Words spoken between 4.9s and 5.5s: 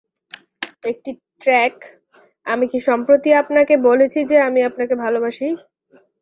ভালবাসি?